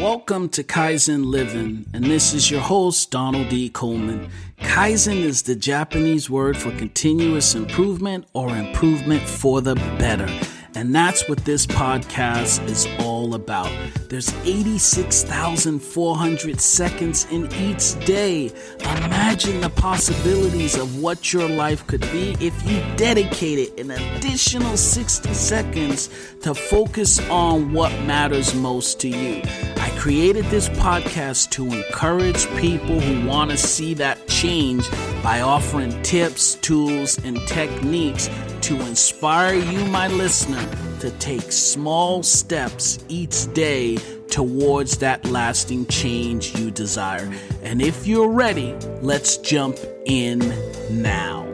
Welcome 0.00 0.48
to 0.50 0.64
Kaizen 0.64 1.24
Living, 1.24 1.86
and 1.94 2.04
this 2.04 2.34
is 2.34 2.50
your 2.50 2.60
host, 2.60 3.12
Donald 3.12 3.48
D. 3.48 3.68
Coleman. 3.68 4.28
Kaizen 4.58 5.18
is 5.18 5.44
the 5.44 5.54
Japanese 5.54 6.28
word 6.28 6.56
for 6.56 6.72
continuous 6.72 7.54
improvement 7.54 8.26
or 8.32 8.48
improvement 8.48 9.22
for 9.22 9.60
the 9.60 9.76
better. 9.76 10.28
And 10.76 10.94
that's 10.94 11.28
what 11.28 11.44
this 11.44 11.66
podcast 11.66 12.64
is 12.68 12.86
all 12.98 13.34
about. 13.34 13.70
There's 14.08 14.34
86,400 14.44 16.60
seconds 16.60 17.26
in 17.30 17.44
each 17.54 17.94
day. 18.04 18.50
Imagine 18.80 19.60
the 19.60 19.70
possibilities 19.70 20.76
of 20.76 21.00
what 21.00 21.32
your 21.32 21.48
life 21.48 21.86
could 21.86 22.00
be 22.12 22.36
if 22.40 22.68
you 22.68 22.82
dedicated 22.96 23.78
an 23.78 23.92
additional 23.92 24.76
60 24.76 25.32
seconds 25.32 26.10
to 26.40 26.54
focus 26.54 27.20
on 27.30 27.72
what 27.72 27.92
matters 28.02 28.52
most 28.54 28.98
to 29.00 29.08
you. 29.08 29.42
I 29.76 29.90
created 29.96 30.44
this 30.46 30.68
podcast 30.70 31.50
to 31.50 31.72
encourage 31.72 32.48
people 32.56 32.98
who 32.98 33.28
want 33.28 33.52
to 33.52 33.56
see 33.56 33.94
that 33.94 34.26
change 34.26 34.90
by 35.22 35.40
offering 35.40 36.02
tips, 36.02 36.56
tools, 36.56 37.16
and 37.24 37.38
techniques 37.46 38.28
to 38.64 38.80
inspire 38.86 39.54
you, 39.54 39.84
my 39.86 40.08
listener, 40.08 40.63
to 41.00 41.10
take 41.18 41.52
small 41.52 42.22
steps 42.22 43.04
each 43.08 43.52
day 43.52 43.96
towards 44.28 44.98
that 44.98 45.24
lasting 45.26 45.86
change 45.86 46.58
you 46.58 46.70
desire. 46.70 47.32
And 47.62 47.80
if 47.80 48.06
you're 48.06 48.30
ready, 48.30 48.74
let's 49.00 49.36
jump 49.36 49.78
in 50.06 50.40
now. 50.90 51.44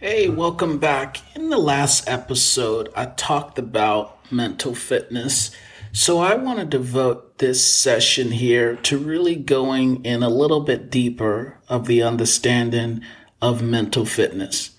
Hey, 0.00 0.28
welcome 0.28 0.78
back. 0.78 1.18
In 1.34 1.50
the 1.50 1.58
last 1.58 2.08
episode, 2.08 2.88
I 2.94 3.06
talked 3.06 3.58
about 3.58 4.32
mental 4.32 4.74
fitness 4.74 5.50
so 5.92 6.18
I 6.18 6.34
want 6.34 6.58
to 6.58 6.64
devote 6.64 7.38
this 7.38 7.64
session 7.64 8.30
here 8.30 8.76
to 8.76 8.98
really 8.98 9.36
going 9.36 10.04
in 10.04 10.22
a 10.22 10.28
little 10.28 10.60
bit 10.60 10.90
deeper 10.90 11.58
of 11.68 11.86
the 11.86 12.02
understanding 12.02 13.02
of 13.40 13.62
mental 13.62 14.04
fitness. 14.04 14.76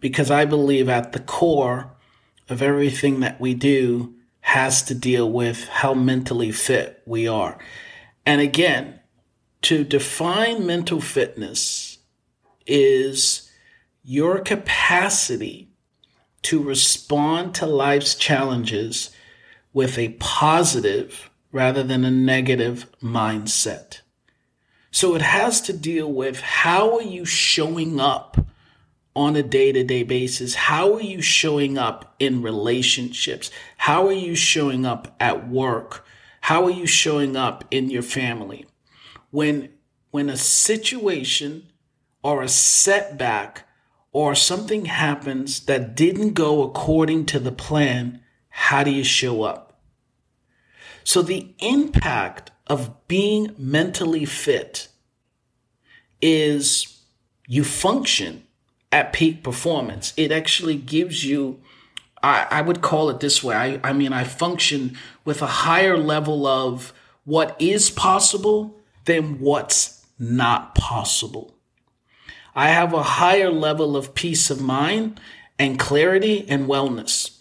Because 0.00 0.30
I 0.30 0.44
believe 0.44 0.88
at 0.88 1.12
the 1.12 1.20
core 1.20 1.92
of 2.48 2.62
everything 2.62 3.20
that 3.20 3.40
we 3.40 3.54
do 3.54 4.14
has 4.40 4.82
to 4.84 4.94
deal 4.94 5.30
with 5.30 5.66
how 5.68 5.92
mentally 5.94 6.52
fit 6.52 7.02
we 7.04 7.26
are. 7.26 7.58
And 8.24 8.40
again, 8.40 9.00
to 9.62 9.82
define 9.82 10.66
mental 10.66 11.00
fitness 11.00 11.98
is 12.66 13.50
your 14.04 14.38
capacity 14.38 15.70
to 16.42 16.62
respond 16.62 17.54
to 17.56 17.66
life's 17.66 18.14
challenges 18.14 19.10
with 19.76 19.98
a 19.98 20.08
positive 20.18 21.28
rather 21.52 21.82
than 21.82 22.02
a 22.02 22.10
negative 22.10 22.86
mindset. 23.02 24.00
So 24.90 25.14
it 25.14 25.20
has 25.20 25.60
to 25.60 25.74
deal 25.74 26.10
with 26.10 26.40
how 26.40 26.96
are 26.96 27.02
you 27.02 27.26
showing 27.26 28.00
up 28.00 28.38
on 29.14 29.36
a 29.36 29.42
day 29.42 29.72
to 29.72 29.84
day 29.84 30.02
basis? 30.02 30.54
How 30.54 30.94
are 30.94 31.02
you 31.02 31.20
showing 31.20 31.76
up 31.76 32.14
in 32.18 32.40
relationships? 32.40 33.50
How 33.76 34.06
are 34.06 34.14
you 34.14 34.34
showing 34.34 34.86
up 34.86 35.14
at 35.20 35.46
work? 35.46 36.06
How 36.40 36.64
are 36.64 36.70
you 36.70 36.86
showing 36.86 37.36
up 37.36 37.66
in 37.70 37.90
your 37.90 38.00
family? 38.00 38.64
When, 39.30 39.68
when 40.10 40.30
a 40.30 40.38
situation 40.38 41.66
or 42.22 42.42
a 42.42 42.48
setback 42.48 43.68
or 44.10 44.34
something 44.34 44.86
happens 44.86 45.66
that 45.66 45.94
didn't 45.94 46.32
go 46.32 46.62
according 46.62 47.26
to 47.26 47.38
the 47.38 47.52
plan, 47.52 48.22
how 48.48 48.82
do 48.82 48.90
you 48.90 49.04
show 49.04 49.42
up? 49.42 49.65
So 51.06 51.22
the 51.22 51.54
impact 51.60 52.50
of 52.66 53.06
being 53.06 53.54
mentally 53.56 54.24
fit 54.24 54.88
is 56.20 57.00
you 57.46 57.62
function 57.62 58.42
at 58.90 59.12
peak 59.12 59.44
performance. 59.44 60.12
It 60.16 60.32
actually 60.32 60.74
gives 60.74 61.24
you, 61.24 61.60
I, 62.24 62.48
I 62.50 62.60
would 62.60 62.82
call 62.82 63.08
it 63.08 63.20
this 63.20 63.40
way. 63.44 63.54
I, 63.54 63.88
I 63.88 63.92
mean, 63.92 64.12
I 64.12 64.24
function 64.24 64.98
with 65.24 65.42
a 65.42 65.46
higher 65.46 65.96
level 65.96 66.44
of 66.44 66.92
what 67.22 67.54
is 67.60 67.88
possible 67.88 68.76
than 69.04 69.38
what's 69.38 70.04
not 70.18 70.74
possible. 70.74 71.54
I 72.52 72.70
have 72.70 72.92
a 72.92 73.04
higher 73.04 73.52
level 73.52 73.96
of 73.96 74.16
peace 74.16 74.50
of 74.50 74.60
mind 74.60 75.20
and 75.56 75.78
clarity 75.78 76.44
and 76.48 76.66
wellness. 76.66 77.40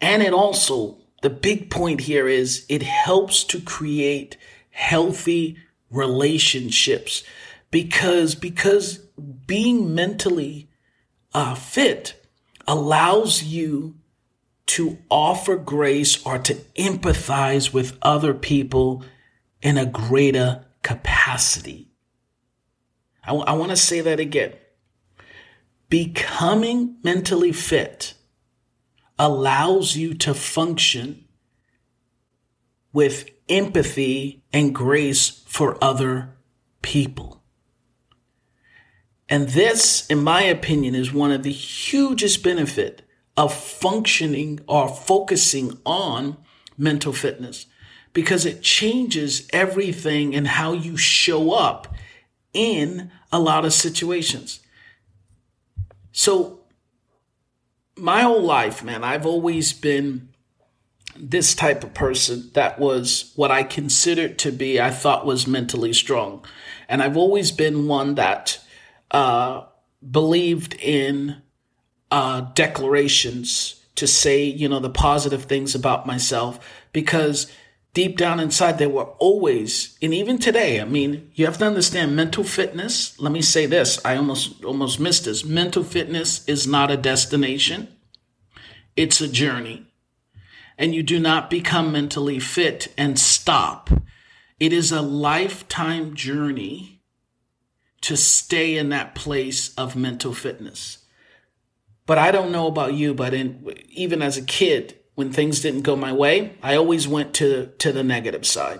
And 0.00 0.24
it 0.24 0.32
also 0.32 0.98
the 1.22 1.30
big 1.30 1.70
point 1.70 2.02
here 2.02 2.28
is 2.28 2.64
it 2.68 2.82
helps 2.82 3.44
to 3.44 3.60
create 3.60 4.36
healthy 4.70 5.56
relationships 5.90 7.24
because 7.70 8.34
because 8.34 8.98
being 9.46 9.94
mentally 9.94 10.68
uh, 11.34 11.54
fit 11.54 12.24
allows 12.66 13.42
you 13.42 13.96
to 14.66 14.98
offer 15.10 15.56
grace 15.56 16.24
or 16.26 16.38
to 16.38 16.54
empathize 16.76 17.72
with 17.72 17.98
other 18.02 18.34
people 18.34 19.02
in 19.62 19.78
a 19.78 19.86
greater 19.86 20.64
capacity. 20.82 21.90
I, 23.24 23.28
w- 23.28 23.46
I 23.46 23.54
want 23.54 23.70
to 23.70 23.76
say 23.76 24.02
that 24.02 24.20
again. 24.20 24.52
Becoming 25.88 26.96
mentally 27.02 27.52
fit 27.52 28.14
allows 29.18 29.96
you 29.96 30.14
to 30.14 30.34
function 30.34 31.24
with 32.92 33.30
empathy 33.48 34.42
and 34.52 34.74
grace 34.74 35.42
for 35.46 35.82
other 35.82 36.36
people. 36.82 37.42
And 39.28 39.48
this, 39.50 40.06
in 40.06 40.22
my 40.22 40.42
opinion, 40.42 40.94
is 40.94 41.12
one 41.12 41.32
of 41.32 41.42
the 41.42 41.52
hugest 41.52 42.42
benefit 42.42 43.02
of 43.36 43.52
functioning 43.52 44.60
or 44.66 44.88
focusing 44.88 45.78
on 45.84 46.38
mental 46.76 47.12
fitness 47.12 47.66
because 48.12 48.46
it 48.46 48.62
changes 48.62 49.46
everything 49.52 50.32
in 50.32 50.44
how 50.44 50.72
you 50.72 50.96
show 50.96 51.52
up 51.52 51.94
in 52.52 53.10
a 53.30 53.38
lot 53.38 53.64
of 53.64 53.72
situations. 53.72 54.60
So 56.10 56.57
my 57.98 58.22
whole 58.22 58.42
life, 58.42 58.82
man, 58.82 59.04
I've 59.04 59.26
always 59.26 59.72
been 59.72 60.28
this 61.16 61.54
type 61.54 61.82
of 61.82 61.94
person 61.94 62.50
that 62.54 62.78
was 62.78 63.32
what 63.34 63.50
I 63.50 63.62
considered 63.64 64.38
to 64.40 64.52
be, 64.52 64.80
I 64.80 64.90
thought 64.90 65.26
was 65.26 65.46
mentally 65.46 65.92
strong. 65.92 66.44
And 66.88 67.02
I've 67.02 67.16
always 67.16 67.50
been 67.50 67.88
one 67.88 68.14
that 68.14 68.60
uh, 69.10 69.64
believed 70.08 70.74
in 70.74 71.42
uh, 72.10 72.42
declarations 72.54 73.82
to 73.96 74.06
say, 74.06 74.44
you 74.44 74.68
know, 74.68 74.78
the 74.78 74.90
positive 74.90 75.44
things 75.44 75.74
about 75.74 76.06
myself 76.06 76.60
because 76.92 77.50
deep 77.98 78.16
down 78.16 78.38
inside, 78.38 78.78
there 78.78 78.88
were 78.88 79.08
always, 79.18 79.98
and 80.00 80.14
even 80.14 80.38
today, 80.38 80.80
I 80.80 80.84
mean, 80.84 81.32
you 81.34 81.46
have 81.46 81.58
to 81.58 81.66
understand 81.66 82.14
mental 82.14 82.44
fitness. 82.44 83.18
Let 83.18 83.32
me 83.32 83.42
say 83.42 83.66
this. 83.66 83.98
I 84.04 84.16
almost, 84.16 84.62
almost 84.64 85.00
missed 85.00 85.24
this. 85.24 85.44
Mental 85.44 85.82
fitness 85.82 86.48
is 86.48 86.64
not 86.64 86.92
a 86.92 86.96
destination. 86.96 87.88
It's 88.94 89.20
a 89.20 89.26
journey. 89.26 89.84
And 90.78 90.94
you 90.94 91.02
do 91.02 91.18
not 91.18 91.50
become 91.50 91.90
mentally 91.90 92.38
fit 92.38 92.94
and 92.96 93.18
stop. 93.18 93.90
It 94.60 94.72
is 94.72 94.92
a 94.92 95.02
lifetime 95.02 96.14
journey 96.14 97.02
to 98.02 98.16
stay 98.16 98.78
in 98.78 98.90
that 98.90 99.16
place 99.16 99.74
of 99.74 99.96
mental 99.96 100.34
fitness. 100.34 100.98
But 102.06 102.18
I 102.18 102.30
don't 102.30 102.52
know 102.52 102.68
about 102.68 102.94
you, 102.94 103.12
but 103.12 103.34
in, 103.34 103.74
even 103.88 104.22
as 104.22 104.36
a 104.36 104.42
kid, 104.42 104.97
when 105.18 105.32
things 105.32 105.58
didn't 105.58 105.82
go 105.82 105.96
my 105.96 106.12
way, 106.12 106.52
I 106.62 106.76
always 106.76 107.08
went 107.08 107.34
to, 107.34 107.72
to 107.78 107.90
the 107.90 108.04
negative 108.04 108.46
side. 108.46 108.78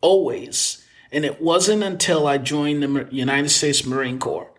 Always. 0.00 0.86
And 1.10 1.24
it 1.24 1.42
wasn't 1.42 1.82
until 1.82 2.28
I 2.28 2.38
joined 2.38 2.80
the 2.80 3.08
United 3.10 3.48
States 3.48 3.84
Marine 3.84 4.20
Corps 4.20 4.52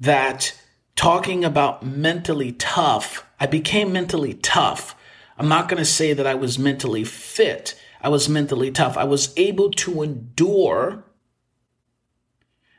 that 0.00 0.58
talking 0.96 1.44
about 1.44 1.84
mentally 1.84 2.52
tough, 2.52 3.26
I 3.38 3.44
became 3.44 3.92
mentally 3.92 4.32
tough. 4.32 4.96
I'm 5.36 5.48
not 5.48 5.68
going 5.68 5.82
to 5.82 5.84
say 5.84 6.14
that 6.14 6.26
I 6.26 6.34
was 6.34 6.58
mentally 6.58 7.04
fit. 7.04 7.78
I 8.00 8.08
was 8.08 8.26
mentally 8.26 8.70
tough. 8.70 8.96
I 8.96 9.04
was 9.04 9.34
able 9.36 9.70
to 9.72 10.00
endure 10.00 11.04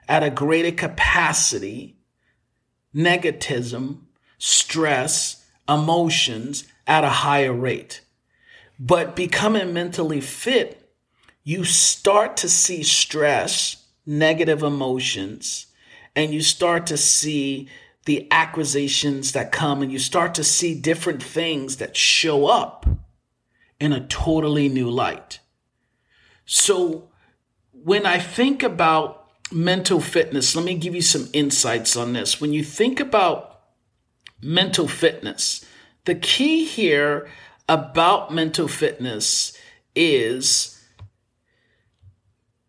at 0.09 0.23
a 0.23 0.31
greater 0.31 0.71
capacity 0.71 1.99
negativism, 2.95 3.99
stress, 4.39 5.40
emotions 5.71 6.65
at 6.85 7.03
a 7.03 7.09
higher 7.09 7.53
rate. 7.53 8.01
But 8.79 9.15
becoming 9.15 9.73
mentally 9.73 10.21
fit, 10.21 10.89
you 11.43 11.63
start 11.63 12.37
to 12.37 12.49
see 12.49 12.83
stress, 12.83 13.85
negative 14.05 14.63
emotions, 14.63 15.67
and 16.15 16.33
you 16.33 16.41
start 16.41 16.87
to 16.87 16.97
see 16.97 17.69
the 18.05 18.27
acquisitions 18.31 19.31
that 19.31 19.51
come 19.51 19.81
and 19.81 19.91
you 19.91 19.99
start 19.99 20.33
to 20.35 20.43
see 20.43 20.73
different 20.73 21.21
things 21.21 21.77
that 21.77 21.95
show 21.95 22.47
up 22.47 22.85
in 23.79 23.93
a 23.93 24.07
totally 24.07 24.67
new 24.67 24.89
light. 24.89 25.39
So 26.45 27.09
when 27.71 28.05
I 28.05 28.19
think 28.19 28.63
about 28.63 29.29
mental 29.51 29.99
fitness, 29.99 30.55
let 30.55 30.65
me 30.65 30.75
give 30.75 30.95
you 30.95 31.01
some 31.01 31.29
insights 31.33 31.95
on 31.95 32.13
this. 32.13 32.41
When 32.41 32.53
you 32.53 32.63
think 32.63 32.99
about 32.99 33.50
mental 34.41 34.87
fitness, 34.87 35.65
the 36.05 36.15
key 36.15 36.65
here 36.65 37.29
about 37.69 38.33
mental 38.33 38.67
fitness 38.67 39.57
is 39.95 40.77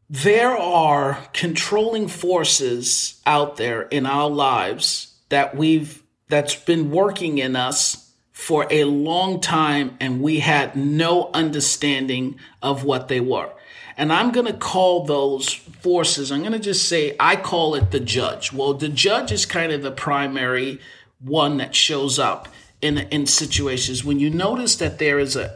there 0.09 0.57
are 0.57 1.27
controlling 1.33 2.07
forces 2.07 3.21
out 3.25 3.57
there 3.57 3.83
in 3.83 4.05
our 4.05 4.29
lives 4.29 5.15
that 5.31 5.57
we've 5.57 6.03
that's 6.29 6.55
been 6.55 6.91
working 6.91 7.39
in 7.39 7.57
us 7.57 8.11
for 8.31 8.67
a 8.71 8.85
long 8.85 9.41
time 9.41 9.97
and 10.01 10.21
we 10.21 10.41
had 10.41 10.75
no 10.75 11.31
understanding 11.33 12.39
of 12.63 12.85
what 12.85 13.09
they 13.09 13.21
were. 13.21 13.51
And 13.97 14.13
I'm 14.13 14.33
going 14.33 14.47
to 14.47 14.53
call 14.53 15.05
those 15.05 15.53
forces, 15.53 16.33
I'm 16.33 16.41
going 16.41 16.53
to 16.53 16.59
just 16.59 16.89
say, 16.89 17.15
I 17.21 17.37
call 17.37 17.75
it 17.75 17.91
the 17.91 18.01
judge. 18.01 18.53
Well, 18.53 18.75
the 18.75 18.89
judge 18.89 19.33
is 19.33 19.47
kind 19.47 19.73
of 19.73 19.83
the 19.83 19.91
primary 19.91 20.81
one 21.23 21.57
that 21.59 21.75
shows 21.75 22.19
up 22.19 22.49
in, 22.81 22.99
in 22.99 23.27
situations. 23.27 24.05
When 24.05 24.19
you 24.19 24.29
notice 24.29 24.77
that 24.77 24.99
there 24.99 25.19
is 25.19 25.37
a, 25.37 25.55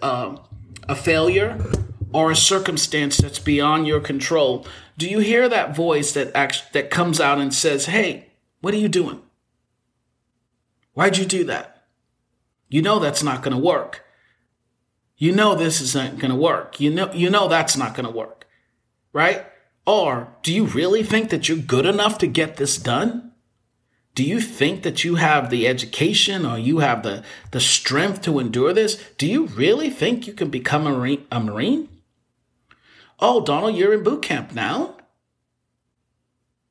a, 0.88 0.94
failure 0.94 1.58
or 2.12 2.30
a 2.30 2.36
circumstance 2.36 3.18
that's 3.18 3.40
beyond 3.40 3.86
your 3.86 4.00
control, 4.00 4.66
do 4.96 5.08
you 5.08 5.18
hear 5.18 5.48
that 5.48 5.76
voice 5.76 6.12
that 6.12 6.34
act, 6.34 6.72
that 6.72 6.90
comes 6.90 7.20
out 7.20 7.38
and 7.38 7.52
says, 7.52 7.86
"Hey, 7.86 8.28
what 8.60 8.72
are 8.72 8.78
you 8.78 8.88
doing? 8.88 9.20
Why'd 10.94 11.18
you 11.18 11.26
do 11.26 11.44
that? 11.44 11.84
You 12.68 12.80
know 12.80 12.98
that's 12.98 13.22
not 13.22 13.42
going 13.42 13.54
to 13.54 13.62
work. 13.62 14.04
You 15.18 15.32
know 15.32 15.54
this 15.54 15.80
isn't 15.80 16.18
going 16.18 16.30
to 16.30 16.36
work. 16.36 16.80
You 16.80 16.90
know 16.90 17.12
you 17.12 17.28
know 17.28 17.48
that's 17.48 17.76
not 17.76 17.94
going 17.94 18.06
to 18.06 18.12
work." 18.12 18.46
Right? 19.12 19.44
Or 19.86 20.34
do 20.42 20.52
you 20.52 20.66
really 20.66 21.02
think 21.02 21.30
that 21.30 21.48
you're 21.48 21.58
good 21.58 21.86
enough 21.86 22.18
to 22.18 22.26
get 22.26 22.56
this 22.56 22.76
done? 22.76 23.32
Do 24.16 24.24
you 24.24 24.40
think 24.40 24.82
that 24.82 25.04
you 25.04 25.16
have 25.16 25.50
the 25.50 25.68
education 25.68 26.46
or 26.46 26.58
you 26.58 26.78
have 26.78 27.02
the, 27.02 27.22
the 27.50 27.60
strength 27.60 28.22
to 28.22 28.38
endure 28.38 28.72
this? 28.72 28.94
Do 29.18 29.26
you 29.26 29.46
really 29.48 29.90
think 29.90 30.26
you 30.26 30.32
can 30.32 30.48
become 30.48 30.86
a 30.86 30.90
Marine? 30.90 31.26
A 31.30 31.38
Marine? 31.38 31.90
Oh, 33.20 33.44
Donald, 33.44 33.76
you're 33.76 33.92
in 33.92 34.02
boot 34.02 34.22
camp 34.22 34.54
now. 34.54 34.96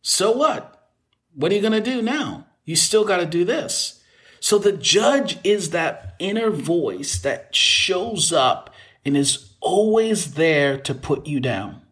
So 0.01 0.31
what? 0.31 0.89
What 1.35 1.51
are 1.51 1.55
you 1.55 1.61
going 1.61 1.73
to 1.73 1.81
do 1.81 2.01
now? 2.01 2.47
You 2.63 2.75
still 2.75 3.05
got 3.05 3.17
to 3.17 3.27
do 3.27 3.45
this. 3.45 4.01
So 4.39 4.57
the 4.57 4.71
judge 4.71 5.37
is 5.43 5.69
that 5.69 6.15
inner 6.17 6.49
voice 6.49 7.19
that 7.19 7.55
shows 7.55 8.33
up 8.33 8.73
and 9.05 9.15
is 9.15 9.53
always 9.61 10.33
there 10.33 10.79
to 10.79 10.95
put 10.95 11.27
you 11.27 11.39
down. 11.39 11.83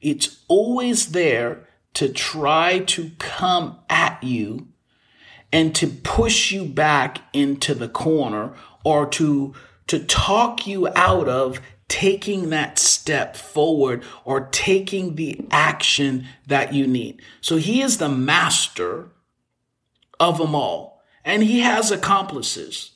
It's 0.00 0.42
always 0.48 1.12
there 1.12 1.68
to 1.92 2.10
try 2.10 2.78
to 2.80 3.10
come 3.18 3.80
you 4.26 4.68
and 5.52 5.74
to 5.74 5.86
push 5.86 6.50
you 6.50 6.64
back 6.64 7.20
into 7.32 7.74
the 7.74 7.88
corner 7.88 8.52
or 8.84 9.06
to 9.06 9.54
to 9.86 10.00
talk 10.00 10.66
you 10.66 10.88
out 10.96 11.28
of 11.28 11.60
taking 11.88 12.50
that 12.50 12.78
step 12.78 13.36
forward 13.36 14.02
or 14.24 14.48
taking 14.48 15.14
the 15.14 15.40
action 15.50 16.26
that 16.46 16.74
you 16.74 16.86
need. 16.86 17.22
So 17.40 17.56
he 17.56 17.80
is 17.80 17.98
the 17.98 18.08
master 18.08 19.10
of 20.18 20.38
them 20.38 20.54
all 20.54 21.02
and 21.24 21.44
he 21.44 21.60
has 21.60 21.90
accomplices. 21.90 22.92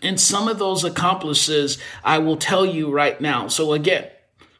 And 0.00 0.20
some 0.20 0.48
of 0.48 0.58
those 0.58 0.84
accomplices 0.84 1.78
I 2.04 2.18
will 2.18 2.36
tell 2.36 2.64
you 2.64 2.90
right 2.90 3.20
now. 3.20 3.48
So 3.48 3.72
again, 3.72 4.08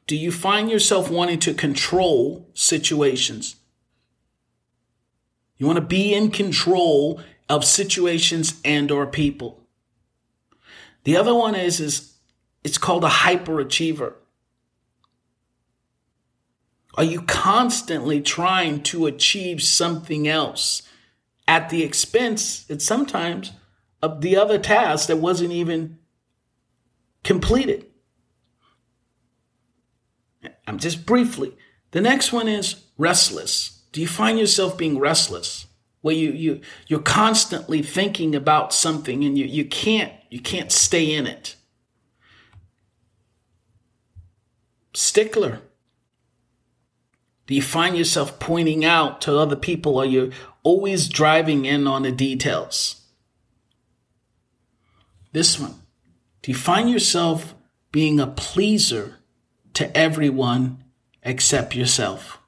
do 0.07 0.17
you 0.17 0.33
find 0.33 0.69
yourself 0.69 1.11
wanting 1.11 1.39
to 1.41 1.55
control 1.55 2.49
situations? 2.55 3.57
You 5.63 5.67
want 5.69 5.77
to 5.77 5.81
be 5.81 6.13
in 6.13 6.33
control 6.33 7.21
of 7.49 7.65
situations 7.65 8.61
and 8.65 8.91
or 8.91 9.07
people. 9.07 9.61
The 11.05 11.17
other 11.17 11.33
one 11.33 11.55
is, 11.55 11.79
is 11.79 12.15
it's 12.65 12.79
called 12.79 13.05
a 13.05 13.09
hyperachiever. 13.09 14.15
Are 16.97 17.05
you 17.05 17.23
constantly 17.23 18.21
trying 18.21 18.83
to 18.83 19.07
achieve 19.07 19.63
something 19.63 20.27
else 20.27 20.83
at 21.47 21.69
the 21.69 21.85
expense, 21.85 22.69
and 22.69 22.83
sometimes, 22.83 23.53
of 24.03 24.21
the 24.21 24.37
other 24.37 24.59
task 24.59 25.07
that 25.07 25.19
wasn't 25.19 25.53
even 25.53 26.01
completed? 27.23 27.87
I'm 30.67 30.81
just 30.81 31.07
briefly. 31.07 31.57
The 31.93 32.01
next 32.01 32.33
one 32.33 32.49
is 32.49 32.85
restless. 32.99 33.82
Do 33.93 34.01
you 34.01 34.09
find 34.09 34.39
yourself 34.39 34.77
being 34.77 34.99
restless? 34.99 35.67
Where 36.01 36.15
you, 36.15 36.33
you, 36.33 36.61
you're 36.89 37.01
constantly 37.01 37.81
thinking 37.81 38.35
about 38.35 38.75
something 38.75 39.23
and 39.23 39.39
you, 39.39 39.45
you 39.45 39.65
can't, 39.65 40.13
you 40.31 40.41
can't 40.41 40.73
stay 40.73 41.15
in 41.15 41.27
it. 41.29 41.55
Stickler. 44.95 45.61
Do 47.47 47.55
you 47.55 47.63
find 47.63 47.97
yourself 47.97 48.41
pointing 48.41 48.85
out 48.85 49.21
to 49.23 49.39
other 49.39 49.57
people 49.57 49.97
or 49.97 50.05
you're 50.05 50.31
always 50.65 51.09
driving 51.09 51.67
in 51.67 51.87
on 51.87 52.03
the 52.03 52.11
details? 52.11 53.03
This 55.33 55.59
one. 55.61 55.75
Do 56.43 56.51
you 56.51 56.57
find 56.57 56.91
yourself 56.91 57.55
being 57.93 58.19
a 58.19 58.27
pleaser 58.27 59.19
to 59.75 59.97
everyone 59.97 60.83
except 61.23 61.77
yourself? 61.77 62.42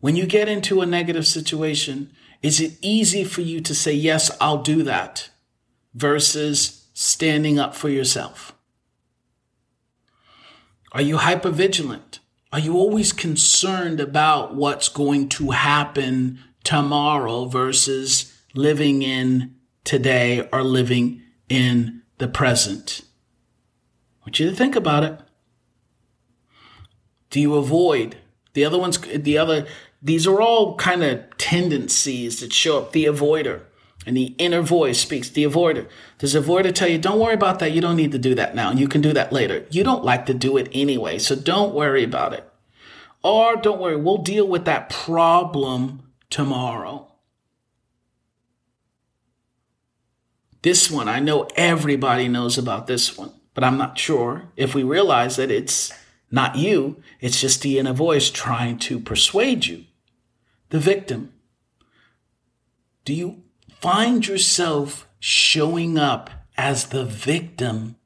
When 0.00 0.16
you 0.16 0.26
get 0.26 0.48
into 0.48 0.80
a 0.80 0.86
negative 0.86 1.26
situation, 1.26 2.12
is 2.42 2.60
it 2.60 2.78
easy 2.80 3.24
for 3.24 3.40
you 3.40 3.60
to 3.60 3.74
say, 3.74 3.92
yes, 3.92 4.30
I'll 4.40 4.62
do 4.62 4.82
that 4.84 5.30
versus 5.94 6.86
standing 6.94 7.58
up 7.58 7.74
for 7.74 7.88
yourself? 7.88 8.52
Are 10.92 11.02
you 11.02 11.18
hyper 11.18 11.50
vigilant? 11.50 12.20
Are 12.52 12.58
you 12.58 12.74
always 12.74 13.12
concerned 13.12 14.00
about 14.00 14.54
what's 14.54 14.88
going 14.88 15.28
to 15.30 15.50
happen 15.50 16.38
tomorrow 16.64 17.44
versus 17.44 18.34
living 18.54 19.02
in 19.02 19.54
today 19.84 20.48
or 20.52 20.62
living 20.62 21.22
in 21.48 22.02
the 22.18 22.28
present? 22.28 23.02
I 24.20 24.26
want 24.26 24.40
you 24.40 24.48
to 24.48 24.56
think 24.56 24.76
about 24.76 25.04
it. 25.04 25.20
Do 27.30 27.40
you 27.40 27.56
avoid 27.56 28.16
the 28.54 28.64
other 28.64 28.78
ones? 28.78 28.98
The 28.98 29.36
other 29.36 29.66
these 30.00 30.26
are 30.26 30.40
all 30.40 30.76
kind 30.76 31.02
of 31.02 31.36
tendencies 31.38 32.40
that 32.40 32.52
show 32.52 32.78
up. 32.78 32.92
The 32.92 33.06
avoider 33.06 33.62
and 34.06 34.16
the 34.16 34.34
inner 34.38 34.62
voice 34.62 35.00
speaks. 35.00 35.28
The 35.28 35.44
avoider. 35.44 35.88
Does 36.18 36.34
avoider 36.34 36.74
tell 36.74 36.88
you, 36.88 36.98
don't 36.98 37.18
worry 37.18 37.34
about 37.34 37.58
that. 37.58 37.72
You 37.72 37.80
don't 37.80 37.96
need 37.96 38.12
to 38.12 38.18
do 38.18 38.34
that 38.36 38.54
now. 38.54 38.72
You 38.72 38.88
can 38.88 39.00
do 39.00 39.12
that 39.12 39.32
later. 39.32 39.66
You 39.70 39.82
don't 39.82 40.04
like 40.04 40.26
to 40.26 40.34
do 40.34 40.56
it 40.56 40.68
anyway. 40.72 41.18
So 41.18 41.34
don't 41.34 41.74
worry 41.74 42.04
about 42.04 42.32
it. 42.32 42.48
Or 43.22 43.56
don't 43.56 43.80
worry. 43.80 43.96
We'll 43.96 44.18
deal 44.18 44.46
with 44.46 44.64
that 44.66 44.88
problem 44.88 46.08
tomorrow. 46.30 47.12
This 50.62 50.90
one, 50.90 51.08
I 51.08 51.18
know 51.18 51.48
everybody 51.56 52.28
knows 52.28 52.56
about 52.56 52.86
this 52.86 53.16
one, 53.16 53.32
but 53.54 53.64
I'm 53.64 53.78
not 53.78 53.98
sure 53.98 54.44
if 54.56 54.74
we 54.74 54.82
realize 54.82 55.36
that 55.36 55.50
it's 55.50 55.92
not 56.30 56.56
you. 56.56 57.02
It's 57.20 57.40
just 57.40 57.62
the 57.62 57.78
inner 57.78 57.92
voice 57.92 58.30
trying 58.30 58.78
to 58.80 59.00
persuade 59.00 59.66
you 59.66 59.84
the 60.70 60.78
victim? 60.78 61.32
Do 63.04 63.14
you 63.14 63.42
find 63.80 64.26
yourself 64.26 65.08
showing 65.18 65.98
up 65.98 66.30
as 66.56 66.86
the 66.86 67.04
victim 67.04 67.96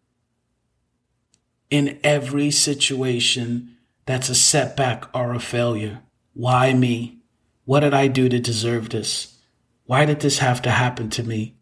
in 1.71 1.99
every 2.05 2.51
situation 2.51 3.77
that's 4.07 4.29
a 4.29 4.35
setback 4.35 5.05
or 5.15 5.33
a 5.35 5.41
failure? 5.41 6.01
Why 6.35 6.73
me? 6.73 7.19
What 7.65 7.81
did 7.81 7.95
I 7.95 8.09
do 8.09 8.29
to 8.29 8.39
deserve 8.39 8.91
this? 8.91 9.39
Why 9.87 10.05
did 10.05 10.21
this 10.21 10.39
have 10.39 10.63
to 10.63 10.71
happen 10.71 11.11
to 11.11 11.23
me? 11.23 11.57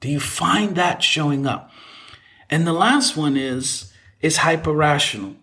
Do 0.00 0.08
you 0.08 0.20
find 0.20 0.76
that 0.76 1.02
showing 1.02 1.46
up? 1.46 1.70
And 2.48 2.66
the 2.66 2.72
last 2.72 3.16
one 3.16 3.36
is, 3.36 3.92
is 4.20 4.38
hyper 4.38 4.72
rational, 4.72 5.36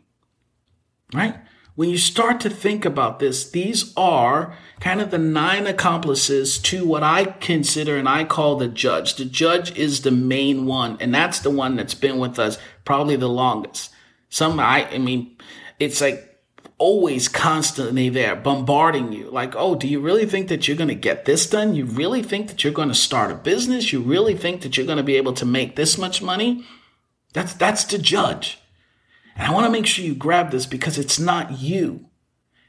right? 1.13 1.35
When 1.77 1.91
you 1.91 1.97
start 1.99 2.39
to 2.39 2.49
think 2.49 2.85
about 2.85 3.19
this, 3.19 3.51
these 3.51 3.93
are 3.95 4.57
kind 4.79 4.99
of 4.99 5.11
the 5.11 5.19
nine 5.19 5.67
accomplices 5.67 6.57
to 6.57 6.83
what 6.83 7.03
I 7.03 7.25
consider 7.25 7.97
and 7.97 8.09
I 8.09 8.23
call 8.23 8.55
the 8.55 8.67
judge. 8.67 9.13
The 9.13 9.25
judge 9.25 9.77
is 9.77 10.01
the 10.01 10.09
main 10.09 10.65
one, 10.65 10.97
and 10.99 11.13
that's 11.13 11.39
the 11.39 11.51
one 11.51 11.75
that's 11.75 11.93
been 11.93 12.17
with 12.17 12.39
us 12.39 12.57
probably 12.83 13.15
the 13.15 13.29
longest. 13.29 13.93
Some, 14.27 14.59
I, 14.59 14.89
I 14.89 14.97
mean, 14.97 15.37
it's 15.79 16.01
like 16.01 16.41
always 16.79 17.27
constantly 17.27 18.09
there 18.09 18.35
bombarding 18.35 19.13
you. 19.13 19.29
Like 19.29 19.55
oh 19.55 19.75
do 19.75 19.87
you 19.87 19.99
really 19.99 20.25
think 20.25 20.47
that 20.47 20.67
you're 20.67 20.77
going 20.77 20.87
to 20.87 20.95
get 20.95 21.25
this 21.25 21.47
done? 21.47 21.75
You 21.75 21.85
really 21.85 22.23
think 22.23 22.47
that 22.47 22.63
you're 22.63 22.73
going 22.73 22.89
to 22.89 22.95
start 22.95 23.31
a 23.31 23.35
business? 23.35 23.93
You 23.93 24.01
really 24.01 24.35
think 24.35 24.61
that 24.61 24.77
you're 24.77 24.85
going 24.85 24.97
to 24.97 25.03
be 25.03 25.17
able 25.17 25.33
to 25.33 25.45
make 25.45 25.75
this 25.75 25.95
much 25.97 26.23
money? 26.23 26.65
That's 27.33 27.53
that's 27.53 27.83
the 27.83 27.99
judge 27.99 28.59
and 29.37 29.47
i 29.47 29.53
want 29.53 29.65
to 29.65 29.71
make 29.71 29.85
sure 29.85 30.03
you 30.03 30.15
grab 30.15 30.51
this 30.51 30.65
because 30.65 30.97
it's 30.97 31.19
not 31.19 31.59
you 31.59 32.05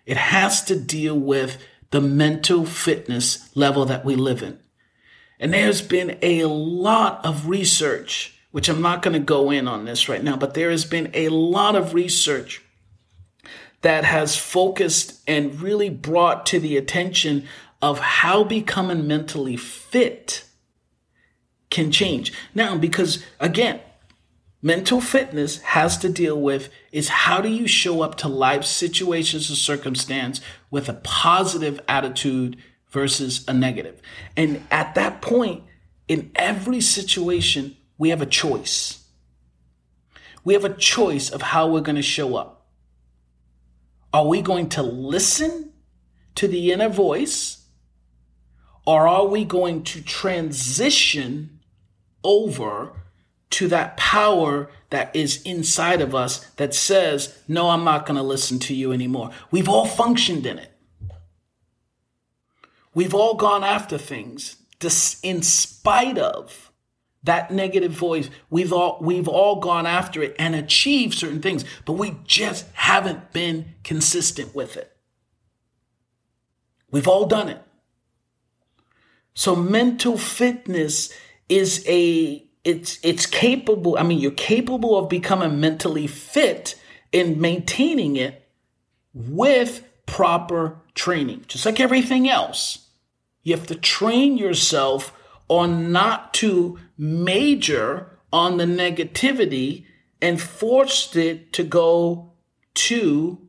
it 0.07 0.17
has 0.17 0.63
to 0.63 0.79
deal 0.79 1.19
with 1.19 1.59
the 1.91 2.01
mental 2.01 2.65
fitness 2.65 3.51
level 3.57 3.85
that 3.85 4.05
we 4.05 4.15
live 4.15 4.43
in 4.43 4.59
and 5.41 5.53
there's 5.53 5.83
been 5.83 6.19
a 6.23 6.45
lot 6.45 7.25
of 7.25 7.49
research 7.49 8.39
which 8.53 8.69
i'm 8.69 8.83
not 8.83 9.03
going 9.03 9.15
to 9.15 9.19
go 9.19 9.51
in 9.51 9.67
on 9.67 9.85
this 9.85 10.09
right 10.09 10.23
now 10.23 10.37
but 10.37 10.55
there 10.55 10.71
has 10.71 10.85
been 10.85 11.11
a 11.15 11.29
lot 11.29 11.75
of 11.75 11.95
research 11.95 12.63
that 13.83 14.05
has 14.05 14.37
focused 14.37 15.21
and 15.27 15.61
really 15.61 15.89
brought 15.89 16.47
to 16.47 16.59
the 16.59 16.77
attention 16.77 17.47
of 17.81 18.01
how 18.01 18.43
becoming 18.43 19.07
mentally 19.07 19.57
fit 19.57 20.45
can 21.71 21.91
change. 21.93 22.33
Now, 22.55 22.77
because 22.77 23.23
again, 23.39 23.81
mental 24.61 25.01
fitness 25.01 25.61
has 25.63 25.97
to 25.99 26.09
deal 26.09 26.41
with 26.41 26.71
is 26.91 27.09
how 27.09 27.41
do 27.41 27.49
you 27.49 27.67
show 27.67 28.03
up 28.03 28.17
to 28.17 28.29
life 28.29 28.65
situations 28.65 29.51
or 29.51 29.55
circumstance 29.55 30.41
with 30.71 30.89
a 30.89 30.95
positive 30.95 31.81
attitude 31.89 32.57
versus 32.91 33.45
a 33.47 33.53
negative. 33.53 34.01
And 34.37 34.67
at 34.71 34.95
that 34.95 35.21
point, 35.23 35.65
in 36.09 36.31
every 36.35 36.81
situation, 36.81 37.77
we 37.99 38.09
have 38.11 38.23
a 38.23 38.27
choice. 38.27 39.05
We 40.45 40.55
have 40.55 40.65
a 40.65 40.75
choice 40.75 41.31
of 41.31 41.43
how 41.43 41.69
we're 41.69 41.81
going 41.81 41.97
to 41.97 42.03
show 42.03 42.37
up. 42.37 42.67
Are 44.13 44.27
we 44.27 44.41
going 44.41 44.71
to 44.71 44.83
listen 44.83 45.73
to 46.37 46.49
the 46.49 46.73
inner 46.73 46.89
voice? 46.89 47.67
Or 48.87 49.07
are 49.07 49.27
we 49.27 49.45
going 49.45 49.83
to 49.85 50.01
transition 50.01 51.61
over 52.25 52.93
to 53.51 53.69
that 53.69 53.97
power 53.97 54.71
that 54.91 55.15
is 55.15 55.43
inside 55.43 56.01
of 56.01 56.15
us 56.15 56.45
that 56.57 56.75
says, 56.75 57.39
No, 57.49 57.71
I'm 57.71 57.85
not 57.85 58.07
going 58.07 58.17
to 58.17 58.23
listen 58.23 58.59
to 58.61 58.75
you 58.75 58.93
anymore? 58.93 59.31
We've 59.51 59.69
all 59.69 59.87
functioned 59.87 60.47
in 60.47 60.59
it. 60.59 60.73
We've 62.95 63.15
all 63.15 63.35
gone 63.35 63.65
after 63.65 63.99
things 63.99 64.57
in 65.23 65.43
spite 65.43 66.19
of 66.19 66.71
that 67.25 67.51
negative 67.51 67.91
voice 67.91 68.31
we've 68.49 68.73
all 68.73 68.99
we've 69.01 69.29
all 69.29 69.57
gone 69.57 69.87
after 69.87 70.23
it 70.23 70.37
and 70.39 70.55
achieved 70.55 71.15
certain 71.15 71.43
things 71.43 71.65
but 71.85 71.95
we 71.95 72.17
just 72.25 72.65
haven't 72.75 73.33
been 73.33 73.75
consistent 73.83 74.55
with 74.55 74.77
it 74.77 74.97
we've 76.91 77.09
all 77.09 77.27
done 77.27 77.49
it 77.49 77.61
so 79.35 79.57
mental 79.57 80.17
fitness 80.17 81.13
is 81.49 81.85
a 81.89 82.48
it's 82.69 82.99
it's 83.03 83.27
capable 83.27 83.97
i 83.99 84.03
mean 84.03 84.19
you're 84.19 84.31
capable 84.33 84.99
of 84.99 85.09
becoming 85.09 85.61
mentally 85.61 86.07
fit 86.07 86.75
and 87.13 87.41
maintaining 87.41 88.17
it 88.17 88.49
with 89.15 89.85
proper 90.07 90.81
training 90.95 91.45
just 91.47 91.65
like 91.65 91.81
everything 91.81 92.29
else. 92.29 92.89
You 93.43 93.57
have 93.57 93.67
to 93.69 93.75
train 93.75 94.37
yourself 94.37 95.13
on 95.49 95.93
not 95.93 96.35
to 96.35 96.79
major 96.99 98.19
on 98.33 98.59
the 98.59 98.65
negativity 98.65 99.87
and 100.21 100.41
forced 100.41 101.17
it 101.17 101.53
to 101.55 101.63
go 101.63 102.33
to 102.75 103.49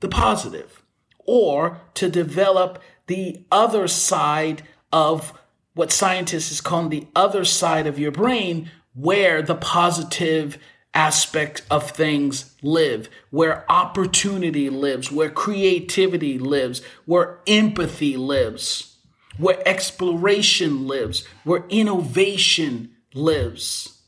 the 0.00 0.08
positive 0.08 0.84
or 1.18 1.80
to 1.94 2.08
develop 2.08 2.80
the 3.06 3.44
other 3.50 3.88
side 3.88 4.62
of 4.92 5.36
what 5.76 5.92
scientists 5.92 6.50
is 6.50 6.60
calling 6.60 6.88
the 6.88 7.06
other 7.14 7.44
side 7.44 7.86
of 7.86 8.00
your 8.00 8.10
brain 8.10 8.68
where 8.94 9.40
the 9.42 9.54
positive 9.54 10.58
aspect 10.92 11.62
of 11.70 11.90
things 11.90 12.56
live, 12.62 13.08
where 13.30 13.70
opportunity 13.70 14.68
lives, 14.68 15.12
where 15.12 15.30
creativity 15.30 16.38
lives, 16.38 16.82
where 17.04 17.38
empathy 17.46 18.16
lives 18.16 18.96
where 19.38 19.66
exploration 19.66 20.86
lives, 20.86 21.26
where 21.44 21.64
innovation 21.68 22.90
lives, 23.14 24.02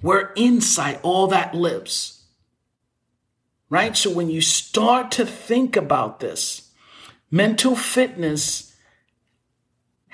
where 0.00 0.32
insight, 0.36 1.00
all 1.02 1.26
that 1.28 1.54
lives. 1.54 2.24
Right? 3.68 3.96
So 3.96 4.10
when 4.10 4.30
you 4.30 4.40
start 4.40 5.10
to 5.12 5.26
think 5.26 5.76
about 5.76 6.20
this, 6.20 6.70
mental 7.30 7.74
fitness 7.74 8.65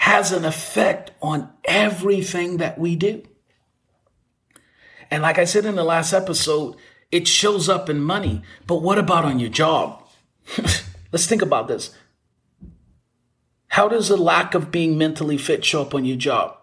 has 0.03 0.33
an 0.33 0.45
effect 0.45 1.13
on 1.23 1.49
everything 1.65 2.57
that 2.57 2.77
we 2.77 2.97
do. 2.97 3.23
And 5.13 5.23
like 5.23 5.39
I 5.39 5.45
said 5.45 5.65
in 5.65 5.77
the 5.77 5.85
last 5.85 6.13
episode, 6.13 6.75
it 7.13 7.29
shows 7.29 7.69
up 7.69 7.89
in 7.89 8.01
money. 8.01 8.43
But 8.67 8.83
what 8.83 8.99
about 8.99 9.25
on 9.25 9.39
your 9.39 9.49
job? 9.49 10.03
Let's 11.13 11.27
think 11.27 11.41
about 11.41 11.69
this. 11.69 11.95
How 13.69 13.87
does 13.87 14.11
a 14.11 14.17
lack 14.17 14.57
of 14.57 14.73
being 14.73 14.99
mentally 14.99 15.39
fit 15.39 15.65
show 15.65 15.83
up 15.83 15.95
on 15.95 16.05
your 16.05 16.17
job? 16.17 16.59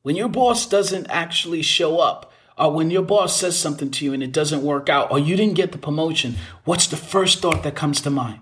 When 0.00 0.16
your 0.16 0.30
boss 0.30 0.64
doesn't 0.64 1.06
actually 1.10 1.60
show 1.60 1.98
up, 1.98 2.32
or 2.56 2.72
when 2.72 2.90
your 2.90 3.02
boss 3.02 3.36
says 3.36 3.58
something 3.58 3.90
to 3.90 4.06
you 4.06 4.14
and 4.14 4.22
it 4.22 4.32
doesn't 4.32 4.62
work 4.62 4.88
out, 4.88 5.12
or 5.12 5.18
you 5.18 5.36
didn't 5.36 5.56
get 5.56 5.72
the 5.72 5.78
promotion, 5.78 6.36
what's 6.64 6.86
the 6.86 6.96
first 6.96 7.40
thought 7.40 7.62
that 7.62 7.76
comes 7.76 8.00
to 8.00 8.08
mind? 8.08 8.40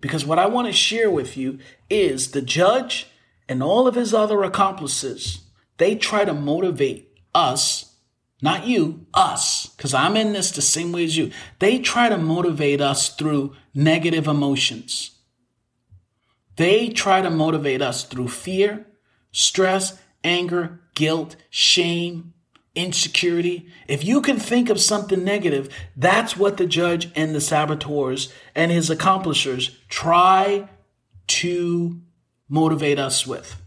Because 0.00 0.24
what 0.24 0.38
I 0.38 0.46
want 0.46 0.66
to 0.66 0.72
share 0.72 1.10
with 1.10 1.36
you 1.36 1.58
is 1.88 2.30
the 2.30 2.42
judge 2.42 3.06
and 3.48 3.62
all 3.62 3.86
of 3.86 3.94
his 3.94 4.14
other 4.14 4.42
accomplices, 4.42 5.42
they 5.78 5.96
try 5.96 6.24
to 6.24 6.32
motivate 6.32 7.18
us 7.34 7.90
not 8.42 8.66
you, 8.66 9.06
us, 9.12 9.66
because 9.66 9.92
I'm 9.92 10.16
in 10.16 10.32
this 10.32 10.50
the 10.50 10.62
same 10.62 10.92
way 10.92 11.04
as 11.04 11.16
you. 11.16 11.30
They 11.58 11.78
try 11.78 12.08
to 12.08 12.16
motivate 12.16 12.80
us 12.80 13.14
through 13.14 13.54
negative 13.74 14.26
emotions. 14.26 15.10
They 16.56 16.88
try 16.88 17.20
to 17.20 17.30
motivate 17.30 17.82
us 17.82 18.04
through 18.04 18.28
fear, 18.28 18.86
stress, 19.30 20.00
anger, 20.24 20.80
guilt, 20.94 21.36
shame, 21.50 22.32
insecurity. 22.74 23.68
If 23.88 24.04
you 24.04 24.20
can 24.20 24.38
think 24.38 24.70
of 24.70 24.80
something 24.80 25.24
negative, 25.24 25.68
that's 25.96 26.36
what 26.36 26.56
the 26.56 26.66
judge 26.66 27.10
and 27.16 27.34
the 27.34 27.40
saboteurs 27.40 28.32
and 28.54 28.70
his 28.70 28.90
accomplishers 28.90 29.76
try 29.88 30.68
to 31.26 32.00
motivate 32.48 32.98
us 32.98 33.26
with. 33.26 33.60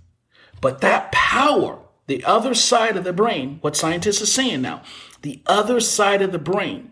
But 0.62 0.82
that 0.82 1.12
power 1.12 1.80
the 2.08 2.24
other 2.26 2.54
side 2.54 2.98
of 2.98 3.04
the 3.04 3.14
brain, 3.14 3.60
what 3.62 3.76
scientists 3.76 4.22
are 4.22 4.28
saying 4.28 4.62
now, 4.62 4.82
the 5.22 5.42
other 5.46 5.80
side 5.80 6.22
of 6.22 6.32
the 6.32 6.40
brain 6.40 6.92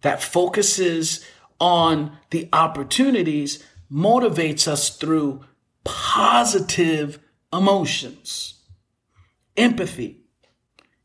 that 0.00 0.22
focuses 0.22 1.24
on 1.60 2.18
the 2.30 2.48
opportunities 2.52 3.62
motivates 3.90 4.66
us 4.66 4.96
through 4.96 5.44
positive 5.84 7.20
emotions, 7.52 8.54
empathy, 9.56 10.21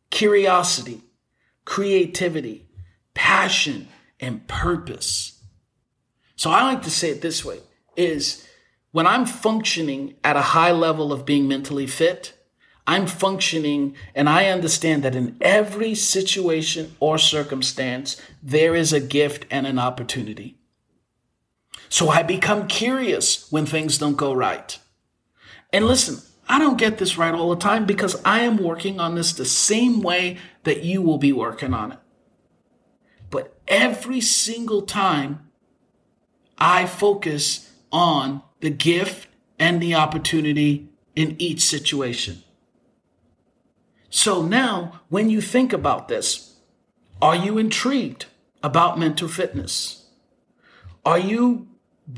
curiosity, 0.09 1.01
creativity, 1.65 2.67
passion, 3.13 3.87
and 4.19 4.47
purpose. 4.47 5.41
So 6.35 6.51
I 6.51 6.63
like 6.63 6.83
to 6.83 6.91
say 6.91 7.09
it 7.09 7.21
this 7.21 7.43
way 7.43 7.59
is 7.95 8.47
when 8.91 9.07
I'm 9.07 9.25
functioning 9.25 10.15
at 10.23 10.35
a 10.35 10.41
high 10.41 10.71
level 10.71 11.11
of 11.11 11.25
being 11.25 11.47
mentally 11.47 11.87
fit, 11.87 12.33
I'm 12.85 13.05
functioning 13.05 13.95
and 14.15 14.29
I 14.29 14.45
understand 14.45 15.03
that 15.03 15.15
in 15.15 15.35
every 15.41 15.93
situation 15.93 16.95
or 16.99 17.17
circumstance, 17.17 18.21
there 18.41 18.75
is 18.75 18.93
a 18.93 19.01
gift 19.01 19.45
and 19.51 19.67
an 19.67 19.77
opportunity. 19.77 20.57
So 21.89 22.09
I 22.09 22.23
become 22.23 22.67
curious 22.67 23.51
when 23.51 23.65
things 23.65 23.97
don't 23.97 24.15
go 24.15 24.33
right. 24.33 24.77
And 25.73 25.85
listen, 25.85 26.21
I 26.47 26.59
don't 26.59 26.77
get 26.77 26.97
this 26.97 27.17
right 27.17 27.33
all 27.33 27.49
the 27.49 27.61
time 27.61 27.85
because 27.85 28.21
I 28.23 28.39
am 28.39 28.57
working 28.57 28.99
on 28.99 29.15
this 29.15 29.33
the 29.33 29.45
same 29.45 30.01
way 30.01 30.37
that 30.63 30.83
you 30.83 31.01
will 31.01 31.17
be 31.17 31.33
working 31.33 31.73
on 31.73 31.93
it. 31.93 31.99
But 33.29 33.59
every 33.67 34.21
single 34.21 34.83
time 34.83 35.49
I 36.57 36.85
focus 36.85 37.71
on 37.91 38.41
the 38.61 38.69
gift 38.69 39.27
and 39.59 39.81
the 39.81 39.95
opportunity 39.95 40.89
in 41.15 41.35
each 41.39 41.61
situation. 41.61 42.43
So 44.09 44.41
now, 44.41 45.01
when 45.09 45.29
you 45.29 45.41
think 45.41 45.73
about 45.73 46.07
this, 46.07 46.55
are 47.21 47.35
you 47.35 47.57
intrigued 47.57 48.25
about 48.63 48.99
mental 48.99 49.27
fitness? 49.27 50.05
Are 51.05 51.19
you 51.19 51.67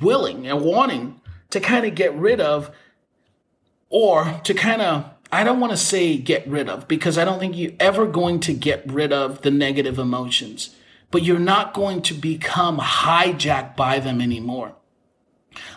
willing 0.01 0.47
and 0.47 0.61
wanting 0.61 1.21
to 1.49 1.59
kind 1.59 1.85
of 1.85 1.95
get 1.95 2.13
rid 2.15 2.39
of 2.39 2.71
or 3.89 4.39
to 4.43 4.53
kind 4.53 4.81
of 4.81 5.09
I 5.31 5.43
don't 5.43 5.59
want 5.59 5.71
to 5.71 5.77
say 5.77 6.17
get 6.17 6.47
rid 6.47 6.69
of 6.69 6.87
because 6.87 7.17
I 7.17 7.25
don't 7.25 7.39
think 7.39 7.55
you're 7.55 7.73
ever 7.79 8.07
going 8.07 8.39
to 8.41 8.53
get 8.53 8.83
rid 8.91 9.13
of 9.13 9.41
the 9.41 9.51
negative 9.51 9.99
emotions, 9.99 10.75
but 11.11 11.23
you're 11.23 11.37
not 11.37 11.73
going 11.73 12.01
to 12.03 12.13
become 12.15 12.79
hijacked 12.79 13.75
by 13.75 13.99
them 13.99 14.21
anymore. 14.21 14.75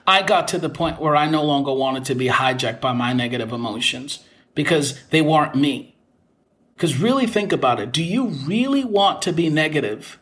I 0.07 0.23
got 0.23 0.49
to 0.49 0.59
the 0.59 0.71
point 0.71 1.00
where 1.00 1.16
I 1.16 1.28
no 1.28 1.42
longer 1.45 1.73
wanted 1.73 2.04
to 2.07 2.14
be 2.14 2.28
hijacked 2.28 2.81
by 2.81 2.92
my 2.92 3.12
negative 3.12 3.52
emotions 3.52 4.25
because 4.54 5.02
they 5.09 5.21
weren't 5.21 5.54
me. 5.54 5.97
Because 6.75 6.99
really 6.99 7.26
think 7.26 7.52
about 7.52 7.78
it. 7.78 7.92
Do 7.92 8.02
you 8.02 8.28
really 8.28 8.85
want 8.85 9.23
to 9.23 9.33
be 9.33 9.49
negative 9.50 10.19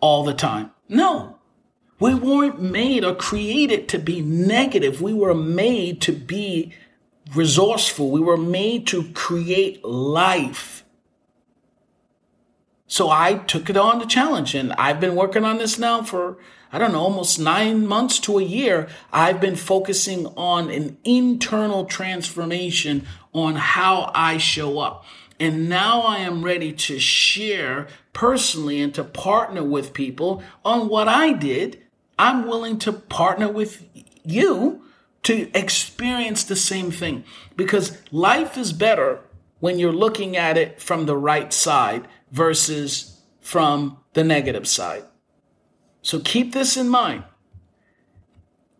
all 0.00 0.24
the 0.24 0.34
time? 0.34 0.70
No. 0.88 1.38
We 2.00 2.14
weren't 2.14 2.60
made 2.60 3.04
or 3.04 3.14
created 3.14 3.88
to 3.90 3.98
be 3.98 4.20
negative. 4.20 5.00
We 5.00 5.14
were 5.14 5.34
made 5.34 6.00
to 6.02 6.12
be 6.12 6.74
resourceful. 7.36 8.10
We 8.10 8.20
were 8.20 8.36
made 8.36 8.86
to 8.88 9.04
create 9.12 9.84
life. 9.84 10.84
So 12.86 13.10
I 13.10 13.34
took 13.34 13.68
it 13.68 13.76
on 13.76 13.98
the 13.98 14.06
challenge 14.06 14.54
and 14.54 14.72
I've 14.74 15.00
been 15.00 15.16
working 15.16 15.44
on 15.44 15.58
this 15.58 15.78
now 15.78 16.02
for, 16.02 16.36
I 16.72 16.78
don't 16.78 16.92
know, 16.92 17.00
almost 17.00 17.40
nine 17.40 17.86
months 17.86 18.20
to 18.20 18.38
a 18.38 18.42
year. 18.42 18.88
I've 19.12 19.40
been 19.40 19.56
focusing 19.56 20.26
on 20.36 20.70
an 20.70 20.96
internal 21.02 21.86
transformation 21.86 23.06
on 23.32 23.56
how 23.56 24.12
I 24.14 24.38
show 24.38 24.78
up. 24.78 25.04
And 25.40 25.68
now 25.68 26.02
I 26.02 26.18
am 26.18 26.44
ready 26.44 26.72
to 26.72 27.00
share 27.00 27.88
personally 28.12 28.80
and 28.80 28.94
to 28.94 29.02
partner 29.02 29.64
with 29.64 29.92
people 29.92 30.42
on 30.64 30.88
what 30.88 31.08
I 31.08 31.32
did. 31.32 31.82
I'm 32.16 32.46
willing 32.46 32.78
to 32.80 32.92
partner 32.92 33.50
with 33.50 33.84
you 34.22 34.83
to 35.24 35.50
experience 35.58 36.44
the 36.44 36.56
same 36.56 36.90
thing 36.90 37.24
because 37.56 37.98
life 38.12 38.56
is 38.56 38.72
better 38.72 39.20
when 39.58 39.78
you're 39.78 39.92
looking 39.92 40.36
at 40.36 40.56
it 40.56 40.80
from 40.80 41.06
the 41.06 41.16
right 41.16 41.52
side 41.52 42.06
versus 42.30 43.20
from 43.40 43.98
the 44.12 44.22
negative 44.24 44.68
side. 44.68 45.04
So 46.02 46.20
keep 46.20 46.52
this 46.52 46.76
in 46.76 46.88
mind. 46.88 47.24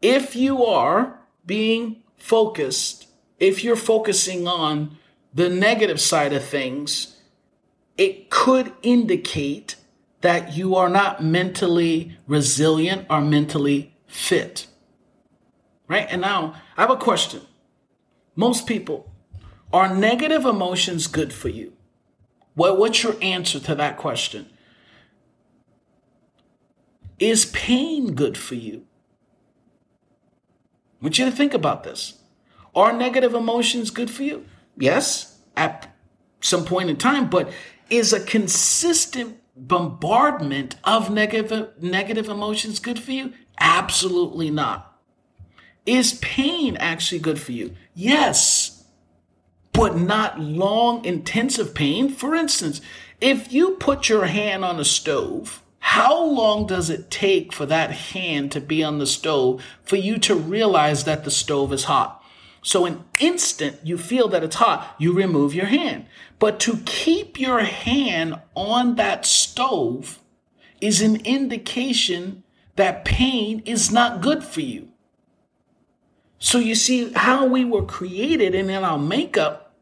If 0.03 0.37
you 0.37 0.65
are 0.65 1.21
being 1.47 2.03
focused, 2.19 3.07
if 3.39 3.65
you're 3.65 3.77
focusing 3.77 4.47
on 4.47 4.99
the 5.33 5.49
negative 5.49 6.01
side 6.01 6.35
of 6.35 6.45
things, 6.45 7.17
it 7.97 8.29
could 8.29 8.73
indicate 8.83 9.77
that 10.21 10.55
you 10.55 10.75
are 10.75 10.89
not 10.91 11.25
mentally 11.25 12.19
resilient 12.27 13.07
or 13.09 13.23
mentally 13.23 13.95
fit 14.07 14.67
right? 15.89 16.07
And 16.11 16.21
now 16.21 16.55
I 16.77 16.83
have 16.83 16.91
a 16.91 16.97
question. 16.97 17.43
Most 18.37 18.67
people, 18.67 19.13
are 19.73 19.95
negative 19.95 20.45
emotions 20.45 21.07
good 21.07 21.33
for 21.33 21.49
you? 21.49 21.73
What, 22.55 22.79
what's 22.79 23.03
your 23.03 23.17
answer 23.21 23.59
to 23.61 23.75
that 23.75 23.97
question? 23.97 24.49
Is 27.19 27.47
pain 27.47 28.15
good 28.15 28.37
for 28.37 28.55
you? 28.55 28.87
I 31.01 31.05
want 31.05 31.19
you 31.19 31.25
to 31.25 31.31
think 31.31 31.55
about 31.55 31.85
this. 31.85 32.19
Are 32.75 32.93
negative 32.93 33.35
emotions 33.35 33.91
good 33.91 34.11
for 34.11 34.23
you? 34.23 34.47
Yes, 34.77 35.39
at 35.57 35.95
some 36.41 36.65
point 36.65 36.91
in 36.91 36.97
time, 36.97 37.29
but 37.31 37.51
is 37.91 38.13
a 38.13 38.21
consistent 38.25 39.39
bombardment 39.57 40.77
of 40.83 41.11
negative 41.11 41.71
negative 41.81 42.29
emotions 42.29 42.81
good 42.81 42.99
for 42.99 43.13
you? 43.13 43.33
Absolutely 43.59 44.51
not. 44.51 44.94
Is 45.87 46.15
pain 46.15 46.77
actually 46.79 47.19
good 47.19 47.41
for 47.41 47.53
you? 47.53 47.75
Yes, 47.95 48.85
but 49.73 49.97
not 49.99 50.41
long, 50.41 51.05
intensive 51.05 51.75
pain. 51.75 52.09
For 52.09 52.35
instance, 52.35 52.81
if 53.21 53.53
you 53.53 53.73
put 53.73 54.09
your 54.09 54.27
hand 54.27 54.65
on 54.65 54.81
a 54.81 54.85
stove, 54.85 55.63
how 55.81 56.25
long 56.25 56.67
does 56.67 56.89
it 56.89 57.11
take 57.11 57.53
for 57.53 57.67
that 57.67 57.91
hand 57.91 58.51
to 58.53 58.61
be 58.61 58.83
on 58.83 58.99
the 58.99 59.07
stove 59.07 59.63
for 59.83 59.97
you 59.97 60.17
to 60.21 60.35
realize 60.35 61.05
that 61.05 61.25
the 61.25 61.31
stove 61.31 61.73
is 61.73 61.85
hot? 61.85 62.23
So, 62.63 62.87
an 62.87 63.05
instant 63.21 63.81
you 63.85 63.99
feel 63.99 64.27
that 64.29 64.43
it's 64.43 64.57
hot, 64.57 64.95
you 64.99 65.13
remove 65.13 65.55
your 65.55 65.67
hand. 65.67 66.07
But 66.39 66.59
to 66.61 66.79
keep 66.87 67.39
your 67.39 67.61
hand 67.61 68.41
on 68.55 68.95
that 68.95 69.27
stove 69.27 70.21
is 70.81 71.03
an 71.03 71.17
indication 71.27 72.43
that 72.77 73.05
pain 73.05 73.63
is 73.67 73.93
not 73.93 74.23
good 74.23 74.43
for 74.43 74.63
you. 74.63 74.89
So 76.39 76.59
you 76.59 76.75
see 76.75 77.13
how 77.13 77.47
we 77.47 77.65
were 77.65 77.85
created 77.85 78.55
and 78.55 78.71
in 78.71 78.85
our 78.85 78.99
makeup, 78.99 79.75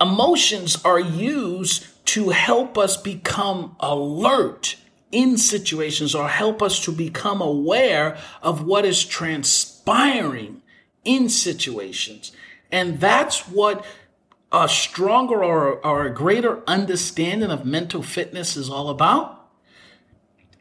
emotions 0.00 0.82
are 0.84 1.00
used 1.00 1.86
to 2.06 2.30
help 2.30 2.76
us 2.76 2.96
become 2.96 3.76
alert 3.80 4.76
in 5.12 5.36
situations 5.36 6.14
or 6.14 6.28
help 6.28 6.62
us 6.62 6.82
to 6.84 6.92
become 6.92 7.40
aware 7.40 8.16
of 8.42 8.64
what 8.64 8.84
is 8.84 9.04
transpiring 9.04 10.62
in 11.04 11.28
situations. 11.28 12.32
And 12.70 12.98
that's 12.98 13.46
what 13.48 13.84
a 14.50 14.68
stronger 14.68 15.44
or, 15.44 15.84
or 15.86 16.06
a 16.06 16.14
greater 16.14 16.62
understanding 16.66 17.50
of 17.50 17.64
mental 17.64 18.02
fitness 18.02 18.56
is 18.56 18.68
all 18.68 18.88
about. 18.88 19.38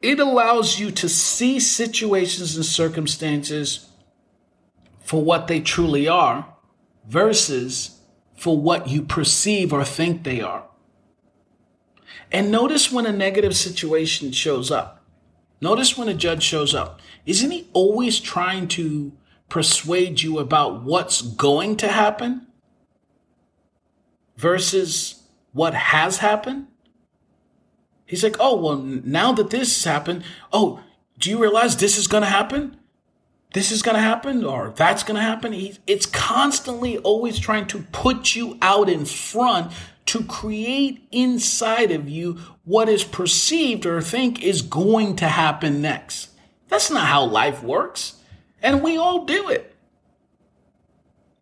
It 0.01 0.19
allows 0.19 0.79
you 0.79 0.91
to 0.91 1.07
see 1.07 1.59
situations 1.59 2.55
and 2.55 2.65
circumstances 2.65 3.87
for 5.11 5.21
what 5.21 5.47
they 5.47 5.59
truly 5.59 6.07
are 6.07 6.55
versus 7.05 7.99
for 8.37 8.57
what 8.57 8.87
you 8.87 9.01
perceive 9.01 9.73
or 9.73 9.83
think 9.83 10.23
they 10.23 10.39
are. 10.39 10.63
And 12.31 12.49
notice 12.49 12.93
when 12.93 13.05
a 13.05 13.11
negative 13.11 13.57
situation 13.57 14.31
shows 14.31 14.71
up. 14.71 15.03
Notice 15.59 15.97
when 15.97 16.07
a 16.07 16.13
judge 16.13 16.43
shows 16.43 16.73
up. 16.73 17.01
Isn't 17.25 17.51
he 17.51 17.67
always 17.73 18.21
trying 18.21 18.69
to 18.69 19.11
persuade 19.49 20.21
you 20.21 20.39
about 20.39 20.83
what's 20.83 21.21
going 21.21 21.75
to 21.75 21.89
happen 21.89 22.47
versus 24.37 25.23
what 25.51 25.73
has 25.73 26.19
happened? 26.19 26.67
He's 28.05 28.23
like, 28.23 28.37
oh, 28.39 28.61
well, 28.61 28.77
now 28.77 29.33
that 29.33 29.49
this 29.49 29.83
has 29.83 29.91
happened, 29.91 30.23
oh, 30.53 30.81
do 31.19 31.29
you 31.29 31.37
realize 31.37 31.75
this 31.75 31.97
is 31.97 32.07
going 32.07 32.23
to 32.23 32.29
happen? 32.29 32.77
This 33.53 33.71
is 33.71 33.81
going 33.81 33.95
to 33.95 34.01
happen 34.01 34.45
or 34.45 34.73
that's 34.75 35.03
going 35.03 35.15
to 35.15 35.21
happen. 35.21 35.53
it's 35.85 36.05
constantly 36.05 36.97
always 36.99 37.37
trying 37.37 37.67
to 37.67 37.83
put 37.91 38.35
you 38.35 38.57
out 38.61 38.89
in 38.89 39.05
front 39.05 39.71
to 40.05 40.23
create 40.23 41.07
inside 41.11 41.91
of 41.91 42.09
you 42.09 42.39
what 42.63 42.89
is 42.89 43.03
perceived 43.03 43.85
or 43.85 44.01
think 44.01 44.41
is 44.41 44.61
going 44.61 45.15
to 45.17 45.27
happen 45.27 45.81
next. 45.81 46.29
That's 46.69 46.89
not 46.89 47.07
how 47.07 47.25
life 47.25 47.61
works. 47.61 48.15
And 48.61 48.81
we 48.81 48.97
all 48.97 49.25
do 49.25 49.49
it. 49.49 49.75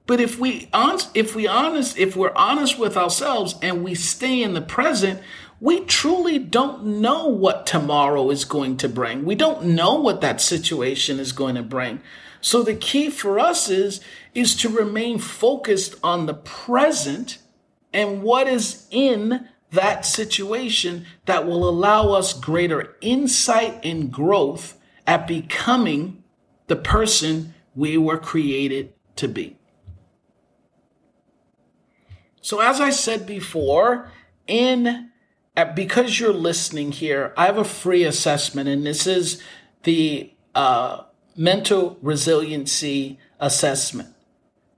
But 0.08 0.20
if 0.20 0.40
we 0.40 0.70
if 1.14 1.36
we 1.36 1.48
honest 1.48 1.96
if 1.96 2.16
we're 2.16 2.34
honest 2.36 2.80
with 2.80 2.98
ourselves 2.98 3.56
and 3.62 3.84
we 3.84 3.94
stay 3.94 4.42
in 4.42 4.56
the 4.56 4.62
present, 4.62 5.22
we 5.60 5.82
truly 5.82 6.40
don't 6.40 6.86
know 6.86 7.28
what 7.28 7.68
tomorrow 7.68 8.30
is 8.30 8.46
going 8.46 8.78
to 8.78 8.90
bring. 8.90 9.26
We 9.26 9.36
don't 9.36 9.66
know 9.66 9.96
what 9.96 10.22
that 10.22 10.40
situation 10.40 11.20
is 11.20 11.32
going 11.32 11.56
to 11.56 11.64
bring. 11.64 12.02
So 12.42 12.64
the 12.64 12.76
key 12.76 13.10
for 13.10 13.40
us 13.40 13.70
is, 13.70 14.00
is 14.34 14.56
to 14.58 14.70
remain 14.70 15.20
focused 15.20 15.96
on 16.02 16.26
the 16.26 16.34
present 16.34 17.40
and 17.92 18.22
what 18.22 18.48
is 18.48 18.88
in 18.92 19.50
that 19.72 20.06
situation 20.06 21.06
that 21.26 21.46
will 21.46 21.68
allow 21.68 22.12
us 22.14 22.34
greater 22.34 22.96
insight 23.02 23.84
and 23.84 24.12
growth 24.12 24.78
at 25.06 25.28
becoming 25.28 26.24
the 26.68 26.76
person 26.76 27.54
we 27.76 27.98
were 27.98 28.18
created 28.18 28.94
to 29.16 29.28
be. 29.28 29.58
So 32.42 32.62
as 32.62 32.80
I 32.80 32.90
said 32.90 33.26
before, 33.28 34.12
in 34.48 35.10
because 35.76 36.20
you're 36.20 36.34
listening 36.34 36.92
here, 36.92 37.34
I 37.38 37.46
have 37.46 37.58
a 37.58 37.64
free 37.64 38.04
assessment, 38.04 38.70
and 38.70 38.86
this 38.86 39.06
is 39.06 39.42
the 39.84 40.34
uh, 40.56 41.04
mental 41.36 41.98
resiliency 42.02 43.20
assessment. 43.40 44.10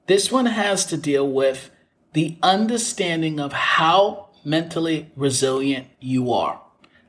This 0.07 0.31
one 0.31 0.47
has 0.47 0.85
to 0.87 0.97
deal 0.97 1.27
with 1.27 1.71
the 2.13 2.37
understanding 2.43 3.39
of 3.39 3.53
how 3.53 4.29
mentally 4.43 5.11
resilient 5.15 5.87
you 5.99 6.33
are. 6.33 6.61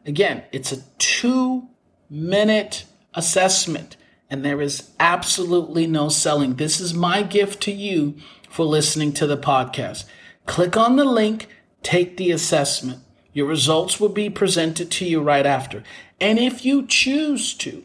Again, 0.04 0.44
it's 0.52 0.72
a 0.72 0.82
two 0.98 1.68
minute 2.10 2.84
assessment, 3.14 3.96
and 4.30 4.44
there 4.44 4.60
is 4.60 4.90
absolutely 5.00 5.86
no 5.86 6.08
selling. 6.08 6.56
This 6.56 6.80
is 6.80 6.94
my 6.94 7.22
gift 7.22 7.62
to 7.62 7.72
you 7.72 8.16
for 8.48 8.64
listening 8.64 9.12
to 9.14 9.26
the 9.26 9.38
podcast. 9.38 10.04
Click 10.46 10.76
on 10.76 10.96
the 10.96 11.04
link, 11.04 11.48
take 11.82 12.16
the 12.16 12.30
assessment. 12.30 13.00
Your 13.32 13.46
results 13.46 13.98
will 13.98 14.10
be 14.10 14.28
presented 14.28 14.90
to 14.92 15.04
you 15.04 15.22
right 15.22 15.46
after. 15.46 15.82
And 16.20 16.38
if 16.38 16.64
you 16.64 16.86
choose 16.86 17.54
to, 17.54 17.84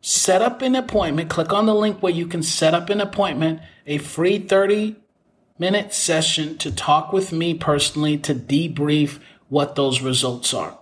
set 0.00 0.40
up 0.40 0.62
an 0.62 0.74
appointment, 0.74 1.30
click 1.30 1.52
on 1.52 1.66
the 1.66 1.74
link 1.74 2.02
where 2.02 2.12
you 2.12 2.26
can 2.26 2.42
set 2.42 2.74
up 2.74 2.88
an 2.88 3.00
appointment, 3.00 3.60
a 3.86 3.98
free 3.98 4.38
30 4.38 4.96
minute 5.58 5.92
session 5.92 6.56
to 6.56 6.72
talk 6.72 7.12
with 7.12 7.32
me 7.32 7.52
personally 7.52 8.16
to 8.16 8.34
debrief 8.34 9.18
what 9.50 9.74
those 9.74 10.00
results 10.00 10.54
are. 10.54 10.78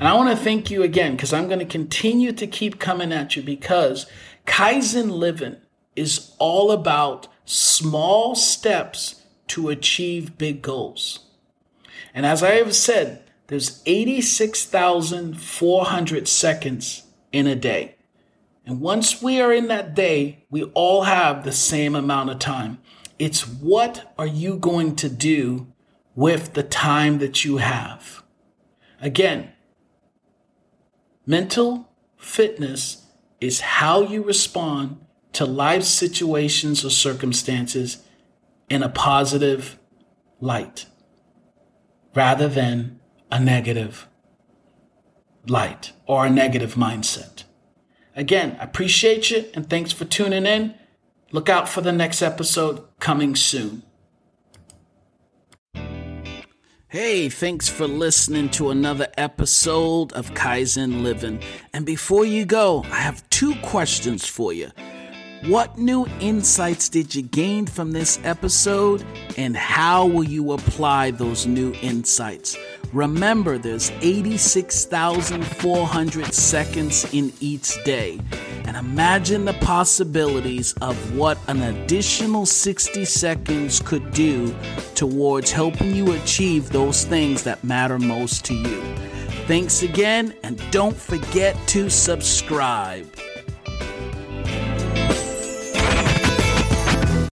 And 0.00 0.08
I 0.08 0.14
want 0.14 0.30
to 0.30 0.44
thank 0.44 0.70
you 0.70 0.82
again 0.82 1.12
because 1.12 1.32
I'm 1.32 1.46
going 1.46 1.60
to 1.60 1.64
continue 1.64 2.32
to 2.32 2.46
keep 2.46 2.80
coming 2.80 3.12
at 3.12 3.36
you 3.36 3.42
because 3.42 4.06
Kaizen 4.46 5.10
Living 5.10 5.56
is 5.94 6.34
all 6.38 6.72
about 6.72 7.28
small 7.44 8.34
steps 8.34 9.22
to 9.48 9.68
achieve 9.68 10.38
big 10.38 10.62
goals. 10.62 11.29
And 12.14 12.24
as 12.26 12.42
I 12.42 12.52
have 12.52 12.74
said, 12.74 13.22
there's 13.46 13.82
86,400 13.86 16.28
seconds 16.28 17.04
in 17.32 17.46
a 17.46 17.56
day. 17.56 17.96
And 18.66 18.80
once 18.80 19.22
we 19.22 19.40
are 19.40 19.52
in 19.52 19.68
that 19.68 19.94
day, 19.94 20.44
we 20.50 20.64
all 20.64 21.02
have 21.02 21.44
the 21.44 21.52
same 21.52 21.94
amount 21.96 22.30
of 22.30 22.38
time. 22.38 22.78
It's 23.18 23.48
what 23.48 24.12
are 24.18 24.26
you 24.26 24.56
going 24.56 24.96
to 24.96 25.08
do 25.08 25.72
with 26.14 26.52
the 26.54 26.62
time 26.62 27.18
that 27.18 27.44
you 27.44 27.58
have? 27.58 28.22
Again, 29.00 29.52
mental 31.26 31.88
fitness 32.16 33.06
is 33.40 33.60
how 33.60 34.02
you 34.02 34.22
respond 34.22 35.04
to 35.32 35.44
life 35.44 35.84
situations 35.84 36.84
or 36.84 36.90
circumstances 36.90 38.02
in 38.68 38.82
a 38.82 38.88
positive 38.88 39.78
light 40.40 40.86
rather 42.14 42.48
than 42.48 43.00
a 43.30 43.38
negative 43.40 44.08
light 45.46 45.92
or 46.06 46.26
a 46.26 46.30
negative 46.30 46.74
mindset. 46.74 47.44
Again, 48.16 48.56
I 48.60 48.64
appreciate 48.64 49.30
you 49.30 49.46
and 49.54 49.68
thanks 49.68 49.92
for 49.92 50.04
tuning 50.04 50.46
in. 50.46 50.74
Look 51.32 51.48
out 51.48 51.68
for 51.68 51.80
the 51.80 51.92
next 51.92 52.22
episode 52.22 52.82
coming 52.98 53.36
soon. 53.36 53.82
Hey, 56.88 57.28
thanks 57.28 57.68
for 57.68 57.86
listening 57.86 58.48
to 58.50 58.70
another 58.70 59.06
episode 59.16 60.12
of 60.12 60.34
Kaizen 60.34 61.04
Living. 61.04 61.40
And 61.72 61.86
before 61.86 62.24
you 62.24 62.44
go, 62.44 62.82
I 62.90 62.96
have 62.96 63.28
two 63.30 63.54
questions 63.62 64.26
for 64.26 64.52
you. 64.52 64.70
What 65.46 65.78
new 65.78 66.06
insights 66.20 66.90
did 66.90 67.14
you 67.14 67.22
gain 67.22 67.64
from 67.64 67.92
this 67.92 68.20
episode, 68.24 69.02
and 69.38 69.56
how 69.56 70.04
will 70.04 70.24
you 70.24 70.52
apply 70.52 71.12
those 71.12 71.46
new 71.46 71.72
insights? 71.80 72.58
Remember, 72.92 73.56
there's 73.56 73.90
86,400 74.02 76.34
seconds 76.34 77.14
in 77.14 77.32
each 77.40 77.82
day. 77.84 78.20
And 78.64 78.76
imagine 78.76 79.46
the 79.46 79.54
possibilities 79.54 80.74
of 80.82 81.16
what 81.16 81.38
an 81.48 81.62
additional 81.62 82.44
60 82.44 83.06
seconds 83.06 83.80
could 83.80 84.12
do 84.12 84.54
towards 84.94 85.52
helping 85.52 85.96
you 85.96 86.12
achieve 86.12 86.68
those 86.68 87.04
things 87.04 87.44
that 87.44 87.64
matter 87.64 87.98
most 87.98 88.44
to 88.44 88.52
you. 88.52 88.82
Thanks 89.46 89.82
again, 89.82 90.34
and 90.42 90.60
don't 90.70 90.94
forget 90.94 91.56
to 91.68 91.88
subscribe. 91.88 93.06